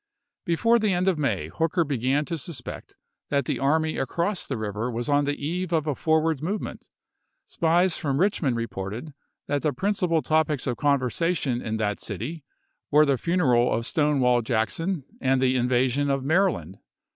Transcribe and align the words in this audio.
Before 0.45 0.79
the 0.79 0.93
end 0.93 1.07
of 1.07 1.19
May 1.19 1.49
Hooker 1.49 1.83
began 1.83 2.25
to 2.25 2.35
suspect 2.35 2.93
i863. 3.29 3.29
that 3.29 3.45
the 3.45 3.59
army 3.59 3.97
across 3.99 4.47
the 4.47 4.57
river 4.57 4.89
was 4.89 5.07
on 5.07 5.25
the 5.25 5.35
eve 5.37 5.71
of 5.71 5.85
a 5.85 5.93
forward 5.93 6.41
movement. 6.41 6.89
Spies 7.45 7.97
from 7.99 8.17
Richmond 8.19 8.55
reported 8.55 9.13
that 9.45 9.61
the 9.61 9.73
principal 9.73 10.23
topics 10.23 10.65
of 10.65 10.77
conversation 10.77 11.61
in 11.61 11.77
that 11.77 11.99
city 11.99 12.43
were 12.89 13.05
the 13.05 13.19
funeral 13.19 13.71
of 13.71 13.85
Stonewall 13.85 14.41
Jackson 14.41 15.03
and 15.21 15.39
the 15.39 15.55
in 15.55 15.69
vasion 15.69 16.11
of 16.11 16.23
Maryland. 16.23 16.79